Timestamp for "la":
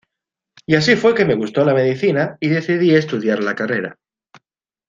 1.63-1.75, 3.43-3.53